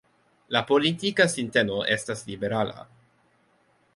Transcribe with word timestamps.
La 0.55 0.61
politika 0.71 1.27
sinteno 1.33 1.77
estas 1.97 2.25
liberala. 2.31 2.89